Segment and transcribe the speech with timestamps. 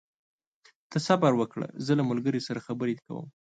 [0.89, 3.25] ته صبر وکړه، زه له ملګري سره خبرې کوم.